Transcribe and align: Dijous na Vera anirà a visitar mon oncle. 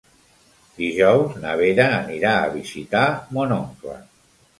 Dijous 0.77 1.35
na 1.43 1.51
Vera 1.59 1.85
anirà 1.97 2.31
a 2.37 2.47
visitar 2.55 3.03
mon 3.37 3.55
oncle. 3.59 3.99